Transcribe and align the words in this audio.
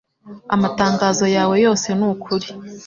Amatangazo 0.55 1.25
yawe 1.35 1.55
yose 1.65 1.87
ni 1.97 2.05
ukuri 2.11 2.47